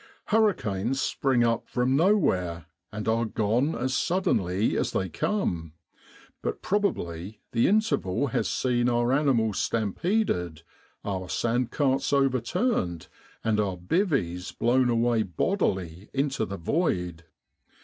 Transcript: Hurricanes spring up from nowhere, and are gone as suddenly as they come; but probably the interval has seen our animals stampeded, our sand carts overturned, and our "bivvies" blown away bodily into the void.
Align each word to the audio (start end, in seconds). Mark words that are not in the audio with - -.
Hurricanes 0.29 0.99
spring 0.99 1.43
up 1.43 1.67
from 1.67 1.95
nowhere, 1.95 2.65
and 2.91 3.07
are 3.07 3.25
gone 3.25 3.75
as 3.75 3.95
suddenly 3.95 4.75
as 4.75 4.93
they 4.93 5.09
come; 5.09 5.73
but 6.41 6.63
probably 6.63 7.39
the 7.51 7.67
interval 7.67 8.25
has 8.29 8.47
seen 8.49 8.89
our 8.89 9.13
animals 9.13 9.59
stampeded, 9.59 10.63
our 11.05 11.29
sand 11.29 11.69
carts 11.69 12.11
overturned, 12.13 13.09
and 13.43 13.59
our 13.59 13.77
"bivvies" 13.77 14.51
blown 14.57 14.89
away 14.89 15.21
bodily 15.21 16.09
into 16.15 16.47
the 16.47 16.57
void. 16.57 17.25